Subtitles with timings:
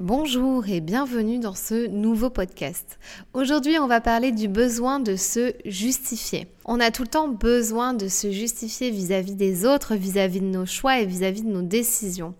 [0.00, 2.98] Bonjour et bienvenue dans ce nouveau podcast.
[3.34, 6.46] Aujourd'hui, on va parler du besoin de se justifier.
[6.64, 10.64] On a tout le temps besoin de se justifier vis-à-vis des autres, vis-à-vis de nos
[10.64, 12.32] choix et vis-à-vis de nos décisions.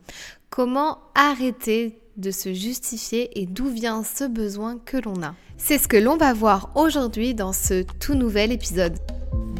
[0.48, 5.34] Comment arrêter de se justifier et d'où vient ce besoin que l'on a?
[5.58, 8.96] C'est ce que l'on va voir aujourd'hui dans ce tout nouvel épisode.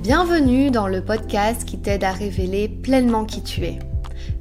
[0.00, 3.78] Bienvenue dans le podcast qui t'aide à révéler pleinement qui tu es.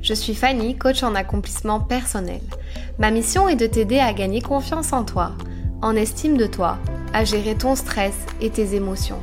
[0.02, 2.41] Je suis Fanny, coach en accomplissement personnel.
[3.00, 5.31] Ma mission est de t'aider à gagner confiance en toi,
[5.81, 6.77] en estime de toi,
[7.13, 9.21] à gérer ton stress et tes émotions,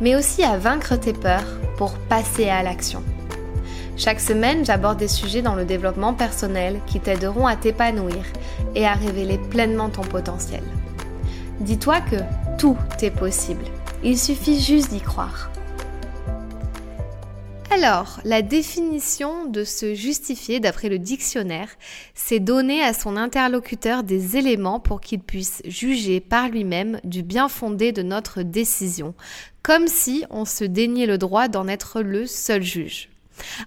[0.00, 1.46] mais aussi à vaincre tes peurs
[1.76, 3.00] pour passer à l'action.
[3.96, 8.24] Chaque semaine, j'aborde des sujets dans le développement personnel qui t'aideront à t'épanouir
[8.74, 10.64] et à révéler pleinement ton potentiel.
[11.60, 12.16] Dis-toi que
[12.58, 13.64] tout est possible.
[14.02, 15.48] Il suffit juste d'y croire.
[17.74, 21.70] Alors, la définition de se justifier d'après le dictionnaire,
[22.12, 27.48] c'est donner à son interlocuteur des éléments pour qu'il puisse juger par lui-même du bien
[27.48, 29.14] fondé de notre décision,
[29.62, 33.11] comme si on se déniait le droit d'en être le seul juge.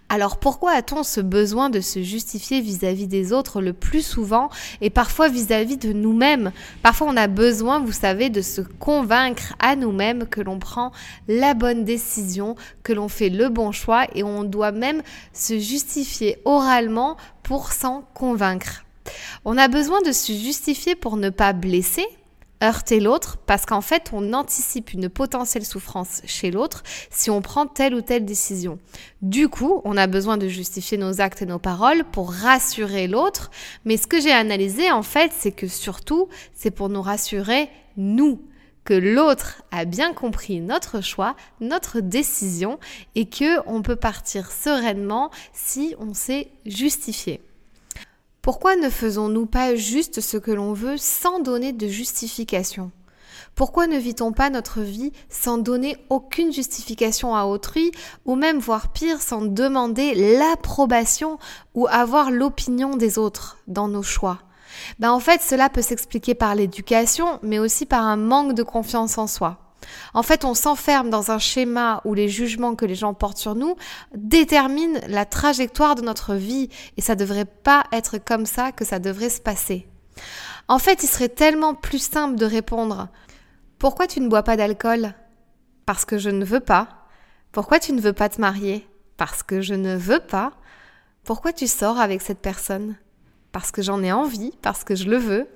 [0.09, 4.49] Alors pourquoi a-t-on ce besoin de se justifier vis-à-vis des autres le plus souvent
[4.81, 6.51] et parfois vis-à-vis de nous-mêmes?
[6.83, 10.91] Parfois on a besoin, vous savez, de se convaincre à nous-mêmes que l'on prend
[11.27, 15.01] la bonne décision, que l'on fait le bon choix et on doit même
[15.33, 18.85] se justifier oralement pour s'en convaincre.
[19.43, 22.05] On a besoin de se justifier pour ne pas blesser,
[22.67, 27.67] heurter l'autre parce qu'en fait, on anticipe une potentielle souffrance chez l'autre si on prend
[27.67, 28.79] telle ou telle décision.
[29.21, 33.51] Du coup, on a besoin de justifier nos actes et nos paroles pour rassurer l'autre.
[33.85, 38.39] Mais ce que j'ai analysé, en fait, c'est que surtout, c'est pour nous rassurer, nous
[38.85, 42.79] que l'autre a bien compris notre choix, notre décision
[43.15, 47.41] et que on peut partir sereinement si on s'est justifié.
[48.45, 52.91] Pourquoi ne faisons-nous pas juste ce que l'on veut sans donner de justification?
[53.55, 57.89] Pourquoi ne vit-on pas notre vie sans donner aucune justification à autrui
[58.23, 61.39] ou même voire pire sans demander l'approbation
[61.73, 64.37] ou avoir l'opinion des autres dans nos choix?
[64.99, 69.17] Ben en fait, cela peut s'expliquer par l'éducation, mais aussi par un manque de confiance
[69.17, 69.64] en soi.
[70.13, 73.55] En fait, on s'enferme dans un schéma où les jugements que les gens portent sur
[73.55, 73.75] nous
[74.15, 78.99] déterminent la trajectoire de notre vie et ça devrait pas être comme ça que ça
[78.99, 79.87] devrait se passer.
[80.67, 83.09] En fait, il serait tellement plus simple de répondre
[83.77, 85.13] Pourquoi tu ne bois pas d'alcool?
[85.85, 86.87] Parce que je ne veux pas.
[87.51, 88.87] Pourquoi tu ne veux pas te marier?
[89.17, 90.53] Parce que je ne veux pas.
[91.23, 92.95] Pourquoi tu sors avec cette personne?
[93.51, 95.47] Parce que j'en ai envie, parce que je le veux.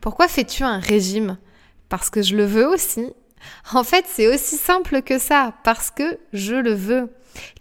[0.00, 1.36] Pourquoi fais-tu un régime?
[1.88, 3.12] Parce que je le veux aussi
[3.72, 7.10] en fait, c'est aussi simple que ça, parce que je le veux.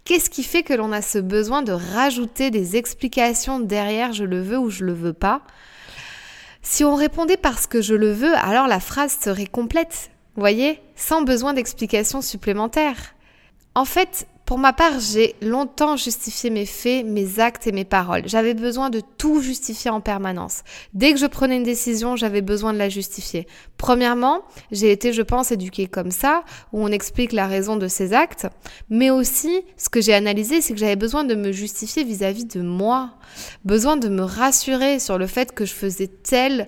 [0.03, 4.41] Qu'est-ce qui fait que l'on a ce besoin de rajouter des explications derrière je le
[4.41, 5.41] veux ou je le veux pas
[6.61, 11.21] Si on répondait parce que je le veux, alors la phrase serait complète, voyez, sans
[11.21, 13.15] besoin d'explications supplémentaires.
[13.75, 18.23] En fait, pour ma part, j'ai longtemps justifié mes faits, mes actes et mes paroles.
[18.25, 20.63] J'avais besoin de tout justifier en permanence.
[20.93, 23.47] Dès que je prenais une décision, j'avais besoin de la justifier.
[23.77, 28.11] Premièrement, j'ai été, je pense, éduquée comme ça, où on explique la raison de ses
[28.11, 28.45] actes,
[28.89, 32.61] mais aussi, ce que j'ai analysé, c'est que j'avais besoin de me justifier vis-à-vis de
[32.61, 33.11] moi,
[33.63, 36.67] besoin de me rassurer sur le fait que je faisais telle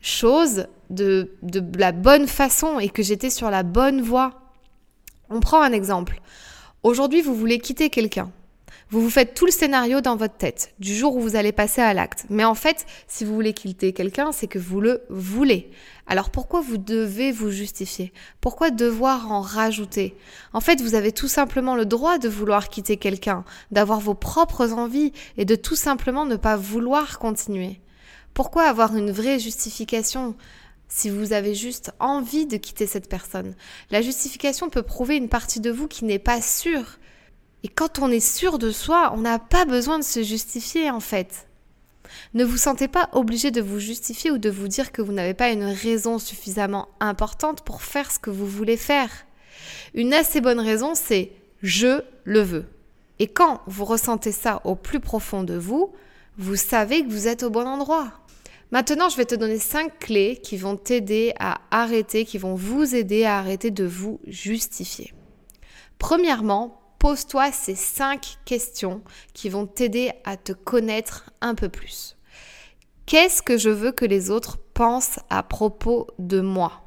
[0.00, 1.30] chose de,
[1.78, 4.32] la bonne façon et que j'étais sur la bonne voie.
[5.28, 6.20] On prend un exemple.
[6.82, 8.32] Aujourd'hui, vous voulez quitter quelqu'un.
[8.88, 11.82] Vous vous faites tout le scénario dans votre tête, du jour où vous allez passer
[11.82, 12.24] à l'acte.
[12.30, 15.70] Mais en fait, si vous voulez quitter quelqu'un, c'est que vous le voulez.
[16.06, 18.14] Alors pourquoi vous devez vous justifier?
[18.40, 20.16] Pourquoi devoir en rajouter?
[20.54, 24.72] En fait, vous avez tout simplement le droit de vouloir quitter quelqu'un, d'avoir vos propres
[24.72, 27.82] envies et de tout simplement ne pas vouloir continuer.
[28.32, 30.34] Pourquoi avoir une vraie justification?
[30.90, 33.54] Si vous avez juste envie de quitter cette personne.
[33.90, 36.98] La justification peut prouver une partie de vous qui n'est pas sûre.
[37.62, 41.00] Et quand on est sûr de soi, on n'a pas besoin de se justifier en
[41.00, 41.46] fait.
[42.34, 45.34] Ne vous sentez pas obligé de vous justifier ou de vous dire que vous n'avez
[45.34, 49.10] pas une raison suffisamment importante pour faire ce que vous voulez faire.
[49.94, 51.30] Une assez bonne raison, c'est
[51.62, 52.66] je le veux.
[53.20, 55.92] Et quand vous ressentez ça au plus profond de vous,
[56.38, 58.12] vous savez que vous êtes au bon endroit.
[58.72, 62.94] Maintenant, je vais te donner cinq clés qui vont t'aider à arrêter, qui vont vous
[62.94, 65.12] aider à arrêter de vous justifier.
[65.98, 69.02] Premièrement, pose-toi ces cinq questions
[69.34, 72.16] qui vont t'aider à te connaître un peu plus.
[73.06, 76.84] Qu'est-ce que je veux que les autres pensent à propos de moi?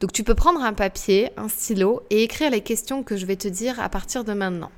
[0.00, 3.36] Donc tu peux prendre un papier, un stylo et écrire les questions que je vais
[3.36, 4.70] te dire à partir de maintenant.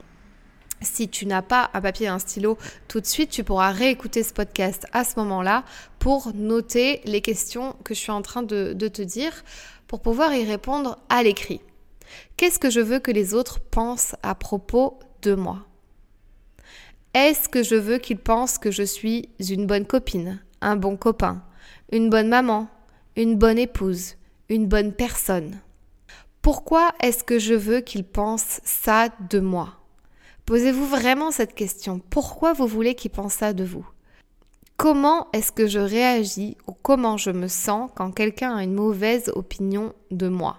[0.81, 4.23] Si tu n'as pas un papier et un stylo tout de suite, tu pourras réécouter
[4.23, 5.65] ce podcast à ce moment-là
[5.99, 9.33] pour noter les questions que je suis en train de, te dire
[9.87, 11.61] pour pouvoir y répondre à l'écrit.
[12.37, 15.67] Qu'est-ce que je veux que les autres pensent à propos de moi?
[17.15, 21.43] Est-ce que je veux qu'ils pensent que je suis une bonne copine, un bon copain,
[21.91, 22.69] une bonne maman,
[23.17, 24.15] une bonne épouse,
[24.49, 25.59] une bonne personne?
[26.43, 29.78] Pourquoi est-ce que je veux qu'ils pensent ça de moi?
[30.49, 32.01] Posez-vous vraiment cette question.
[32.09, 33.87] Pourquoi vous voulez qu'ils pensent ça de vous?
[34.79, 39.31] Comment est-ce que je réagis ou comment je me sens quand quelqu'un a une mauvaise
[39.35, 40.57] opinion de moi?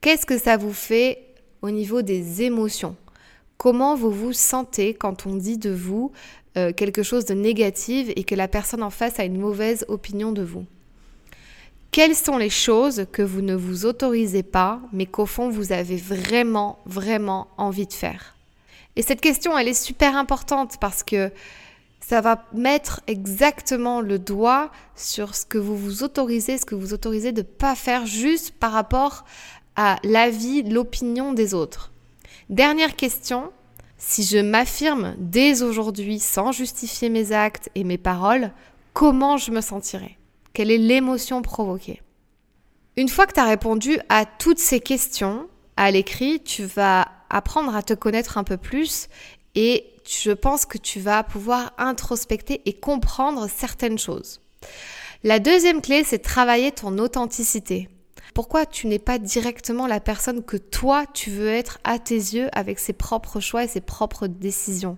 [0.00, 2.94] Qu'est-ce que ça vous fait au niveau des émotions?
[3.56, 6.12] Comment vous vous sentez quand on dit de vous
[6.56, 10.30] euh, quelque chose de négatif et que la personne en face a une mauvaise opinion
[10.30, 10.66] de vous?
[11.90, 15.96] Quelles sont les choses que vous ne vous autorisez pas mais qu'au fond vous avez
[15.96, 18.37] vraiment, vraiment envie de faire?
[18.98, 21.30] Et cette question, elle est super importante parce que
[22.00, 26.92] ça va mettre exactement le doigt sur ce que vous vous autorisez, ce que vous
[26.94, 29.24] autorisez de ne pas faire juste par rapport
[29.76, 31.92] à l'avis, l'opinion des autres.
[32.50, 33.52] Dernière question,
[33.98, 38.50] si je m'affirme dès aujourd'hui sans justifier mes actes et mes paroles,
[38.94, 40.18] comment je me sentirai?
[40.54, 42.02] Quelle est l'émotion provoquée?
[42.96, 45.46] Une fois que tu as répondu à toutes ces questions
[45.76, 49.08] à l'écrit, tu vas apprendre à te connaître un peu plus
[49.54, 54.40] et je pense que tu vas pouvoir introspecter et comprendre certaines choses.
[55.24, 57.88] La deuxième clé, c'est travailler ton authenticité.
[58.34, 62.48] Pourquoi tu n'es pas directement la personne que toi tu veux être à tes yeux
[62.52, 64.96] avec ses propres choix et ses propres décisions?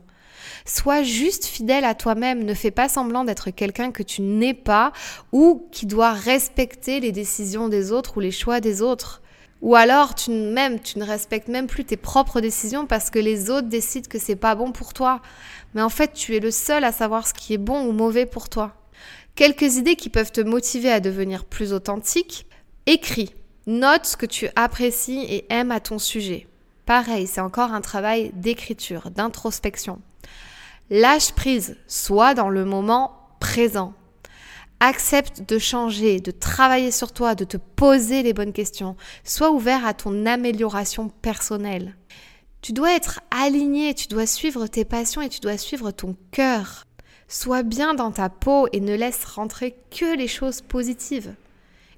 [0.65, 4.93] Sois juste fidèle à toi-même, ne fais pas semblant d'être quelqu'un que tu n'es pas
[5.33, 9.23] ou qui doit respecter les décisions des autres ou les choix des autres.
[9.63, 14.09] Ou alors, tu, ne respectes même plus tes propres décisions parce que les autres décident
[14.09, 15.21] que c'est pas bon pour toi.
[15.75, 18.27] Mais en fait, tu es le seul à savoir ce qui est bon ou mauvais
[18.27, 18.75] pour toi.
[19.35, 22.47] Quelques idées qui peuvent te motiver à devenir plus authentique.
[22.87, 23.35] Écris.
[23.67, 26.47] Note ce que tu apprécies et aimes à ton sujet.
[26.87, 30.01] Pareil, c'est encore un travail d'écriture, d'introspection.
[30.89, 33.95] Lâche prise, sois dans le moment présent.
[34.83, 38.97] Accepte de changer, de travailler sur toi, de te poser les bonnes questions.
[39.25, 41.97] Sois ouvert à ton amélioration personnelle.
[42.63, 46.87] Tu dois être aligné, tu dois suivre tes passions et tu dois suivre ton cœur.
[47.29, 51.35] Sois bien dans ta peau et ne laisse rentrer que les choses positives.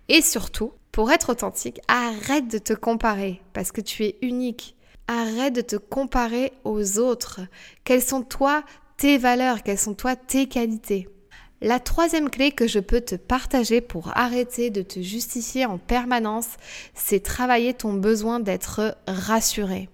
[0.09, 4.75] Et surtout, pour être authentique, arrête de te comparer parce que tu es unique.
[5.07, 7.41] Arrête de te comparer aux autres.
[7.85, 8.65] Quelles sont toi
[8.97, 9.63] tes valeurs?
[9.63, 11.09] Quelles sont toi tes qualités?
[11.63, 16.49] La troisième clé que je peux te partager pour arrêter de te justifier en permanence,
[16.95, 19.89] c'est travailler ton besoin d'être rassuré.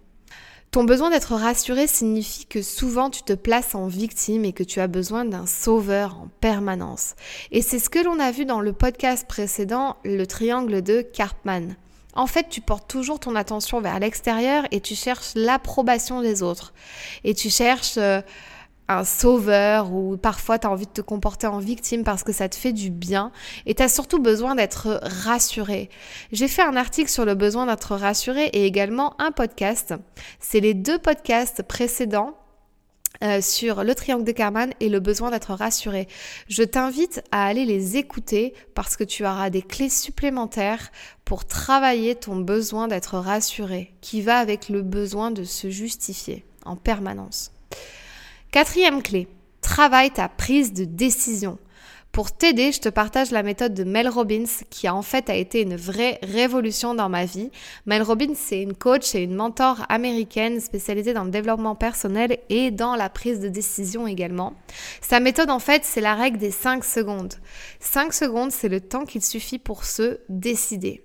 [0.71, 4.81] Ton besoin d'être rassuré signifie que souvent tu te places en victime et que tu
[4.81, 7.15] as besoin d'un sauveur en permanence.
[7.53, 11.77] Et c'est ce que l'on a vu dans le podcast précédent, le triangle de Karpman.
[12.15, 16.73] En fait, tu portes toujours ton attention vers l'extérieur et tu cherches l'approbation des autres.
[17.25, 17.99] Et tu cherches...
[17.99, 18.23] Euh,
[18.89, 22.49] un sauveur ou parfois tu as envie de te comporter en victime parce que ça
[22.49, 23.31] te fait du bien
[23.67, 25.91] et tu as surtout besoin d'être rassuré.
[26.33, 29.95] J'ai fait un article sur le besoin d'être rassuré et également un podcast.
[30.41, 32.39] C'est les deux podcasts précédents
[33.25, 36.07] euh, sur le triangle de Karman et le besoin d'être rassuré.
[36.49, 40.93] Je t'invite à aller les écouter parce que tu auras des clés supplémentaires
[41.25, 46.77] pour travailler ton besoin d'être rassuré qui va avec le besoin de se justifier en
[46.77, 47.51] permanence.
[48.51, 49.29] Quatrième clé,
[49.61, 51.59] travaille ta prise de décision.
[52.13, 55.61] Pour t'aider, je te partage la méthode de Mel Robbins qui en fait a été
[55.61, 57.51] une vraie révolution dans ma vie.
[57.85, 62.71] Mel Robbins, c'est une coach et une mentor américaine spécialisée dans le développement personnel et
[62.71, 64.55] dans la prise de décision également.
[65.03, 67.35] Sa méthode en fait, c'est la règle des 5 secondes.
[67.81, 71.05] 5 secondes, c'est le temps qu'il suffit pour se décider.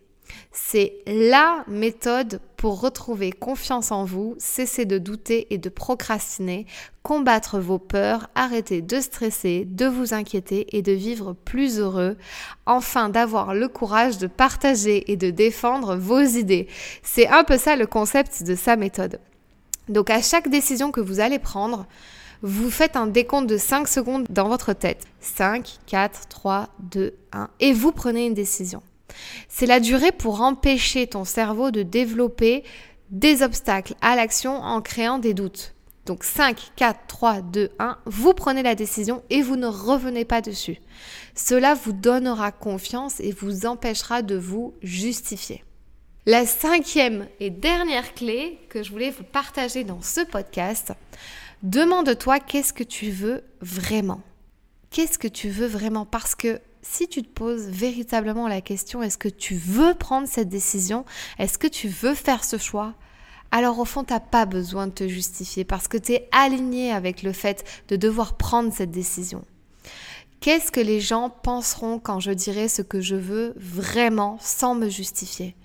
[0.53, 6.65] C'est la méthode pour retrouver confiance en vous, cesser de douter et de procrastiner,
[7.01, 12.15] combattre vos peurs, arrêter de stresser, de vous inquiéter et de vivre plus heureux,
[12.65, 16.69] enfin d'avoir le courage de partager et de défendre vos idées.
[17.03, 19.19] C'est un peu ça le concept de sa méthode.
[19.89, 21.85] Donc à chaque décision que vous allez prendre,
[22.43, 25.05] vous faites un décompte de 5 secondes dans votre tête.
[25.19, 27.49] 5, 4, 3, 2, 1.
[27.59, 28.81] Et vous prenez une décision.
[29.49, 32.63] C'est la durée pour empêcher ton cerveau de développer
[33.09, 35.73] des obstacles à l'action en créant des doutes.
[36.05, 40.41] Donc 5, 4, 3, 2, 1, vous prenez la décision et vous ne revenez pas
[40.41, 40.79] dessus.
[41.33, 45.63] Cela vous donnera confiance et vous empêchera de vous justifier.
[46.25, 50.93] La cinquième et dernière clé que je voulais vous partager dans ce podcast,
[51.63, 54.21] demande-toi qu'est-ce que tu veux vraiment.
[54.93, 56.05] Qu'est-ce que tu veux vraiment?
[56.05, 60.49] Parce que si tu te poses véritablement la question, est-ce que tu veux prendre cette
[60.49, 61.03] décision?
[61.39, 62.93] Est-ce que tu veux faire ce choix?
[63.49, 66.91] Alors au fond, tu n'as pas besoin de te justifier parce que tu es aligné
[66.91, 69.43] avec le fait de devoir prendre cette décision.
[70.41, 74.89] Qu'est-ce que les gens penseront quand je dirai ce que je veux vraiment sans me
[74.89, 75.55] justifier?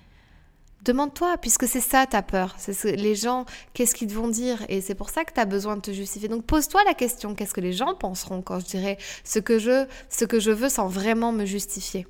[0.84, 2.54] Demande-toi, puisque c'est ça ta peur.
[2.56, 3.44] C'est les gens,
[3.74, 4.64] qu'est-ce qu'ils vont dire?
[4.68, 6.28] Et c'est pour ça que tu as besoin de te justifier.
[6.28, 9.86] Donc pose-toi la question, qu'est-ce que les gens penseront quand je dirai ce que je,
[10.08, 12.06] ce que je veux sans vraiment me justifier?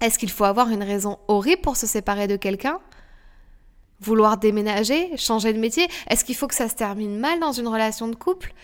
[0.00, 2.80] Est-ce qu'il faut avoir une raison horrible pour se séparer de quelqu'un?
[4.00, 5.14] Vouloir déménager?
[5.18, 5.86] Changer de métier?
[6.08, 8.54] Est-ce qu'il faut que ça se termine mal dans une relation de couple?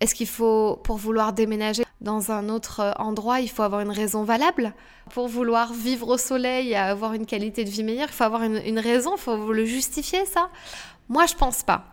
[0.00, 3.90] Est-ce qu'il faut, pour vouloir déménager, dans un autre euh, endroit, il faut avoir une
[3.90, 4.74] raison valable.
[5.10, 8.42] Pour vouloir vivre au soleil et avoir une qualité de vie meilleure, il faut avoir
[8.42, 10.50] une, raison, il faut le justifier ça.
[11.08, 11.84] Moi, je pense pas.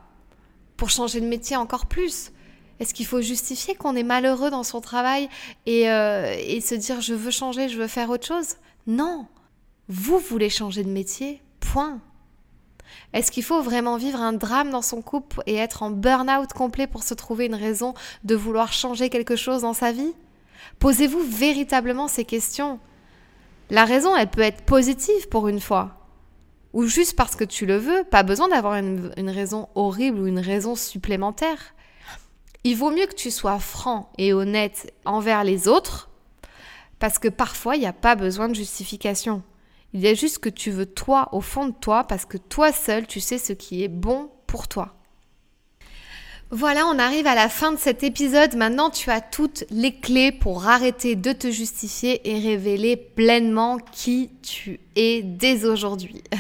[0.78, 2.32] Pour changer de métier encore plus.
[2.80, 5.30] Est-ce qu'il faut justifier qu'on est malheureux dans son travail
[5.66, 8.56] et, euh, et se dire je veux changer, je veux faire autre chose?
[8.88, 9.28] Non.
[9.88, 12.02] Vous voulez changer de métier, point.
[13.14, 16.88] Est-ce qu'il faut vraiment vivre un drame dans son couple et être en burn-out complet
[16.88, 17.94] pour se trouver une raison
[18.24, 20.14] de vouloir changer quelque chose dans sa vie?
[20.80, 22.80] Posez-vous véritablement ces questions.
[23.70, 26.02] La raison, elle peut être positive pour une fois.
[26.74, 30.40] Ou juste parce que tu le veux, pas besoin d'avoir une, raison horrible ou une
[30.40, 31.74] raison supplémentaire.
[32.64, 36.10] Il vaut mieux que tu sois franc et honnête envers les autres,
[37.00, 39.42] parce que parfois, il n'y a pas besoin de justification.
[39.94, 42.72] Il y a juste que tu veux toi au fond de toi parce que toi
[42.72, 45.01] seul, tu sais ce qui est bon pour toi.
[46.54, 48.56] Voilà, on arrive à la fin de cet épisode.
[48.58, 54.30] Maintenant, tu as toutes les clés pour arrêter de te justifier et révéler pleinement qui
[54.42, 56.24] tu es dès aujourd'hui.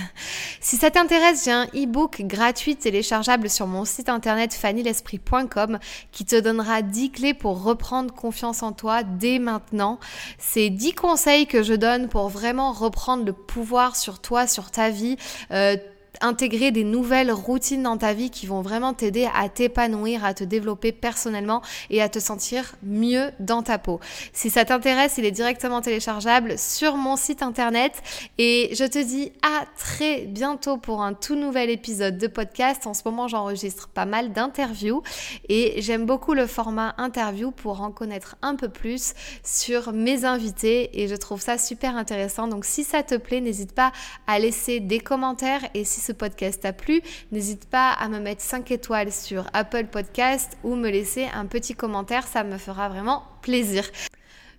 [0.63, 5.80] Si ça t'intéresse, j'ai un e-book gratuit téléchargeable sur mon site internet fannylesprit.com
[6.12, 10.00] qui te donnera 10 clés pour reprendre confiance en toi dès maintenant.
[10.38, 14.91] C'est 10 conseils que je donne pour vraiment reprendre le pouvoir sur toi, sur ta
[14.91, 15.18] vie.
[15.50, 15.77] Euh,
[16.21, 20.43] intégrer des nouvelles routines dans ta vie qui vont vraiment t'aider à t'épanouir, à te
[20.43, 23.99] développer personnellement et à te sentir mieux dans ta peau.
[24.33, 27.93] Si ça t'intéresse, il est directement téléchargeable sur mon site internet
[28.37, 32.87] et je te dis à très bientôt pour un tout nouvel épisode de podcast.
[32.87, 35.03] En ce moment, j'enregistre pas mal d'interviews
[35.49, 39.13] et j'aime beaucoup le format interview pour en connaître un peu plus
[39.43, 42.47] sur mes invités et je trouve ça super intéressant.
[42.47, 43.91] Donc si ça te plaît, n'hésite pas
[44.27, 47.01] à laisser des commentaires et si podcast t'a plu,
[47.32, 51.75] n'hésite pas à me mettre 5 étoiles sur Apple Podcast ou me laisser un petit
[51.75, 53.84] commentaire, ça me fera vraiment plaisir.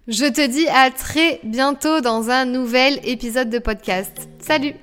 [0.09, 4.29] Je te dis à très bientôt dans un nouvel épisode de podcast.
[4.41, 4.75] Salut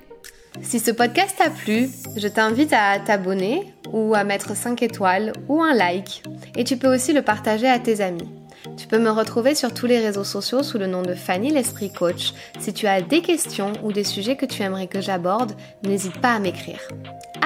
[0.62, 5.62] Si ce podcast t'a plu, je t'invite à t'abonner ou à mettre 5 étoiles ou
[5.62, 6.22] un like.
[6.56, 8.39] Et tu peux aussi le partager à tes amis.
[8.80, 11.92] Tu peux me retrouver sur tous les réseaux sociaux sous le nom de Fanny l'Esprit
[11.92, 12.32] Coach.
[12.58, 16.32] Si tu as des questions ou des sujets que tu aimerais que j'aborde, n'hésite pas
[16.32, 16.80] à m'écrire.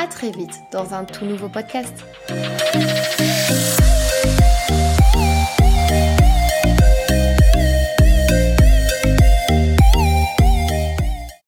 [0.00, 2.04] À très vite dans un tout nouveau podcast.